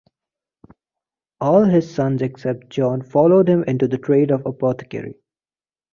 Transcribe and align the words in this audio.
All 1.39 1.63
of 1.63 1.69
his 1.69 1.93
sons 1.93 2.23
except 2.23 2.71
John 2.71 3.03
followed 3.03 3.47
him 3.47 3.63
into 3.65 3.87
the 3.87 3.99
trade 3.99 4.31
of 4.31 4.43
apothecary. 4.47 5.13